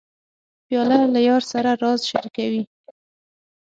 [0.67, 2.63] پیاله له یار سره راز شریکوي.